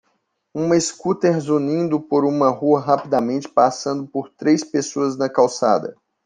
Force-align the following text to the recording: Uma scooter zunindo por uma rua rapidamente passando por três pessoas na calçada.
Uma 0.51 0.75
scooter 0.79 1.39
zunindo 1.39 2.01
por 2.01 2.25
uma 2.25 2.49
rua 2.49 2.79
rapidamente 2.81 3.47
passando 3.47 4.07
por 4.07 4.29
três 4.31 4.63
pessoas 4.63 5.15
na 5.15 5.29
calçada. 5.29 5.95